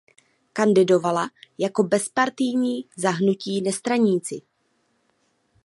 [0.53, 4.41] Kandidovala jako bezpartijní za hnutí Nestraníci.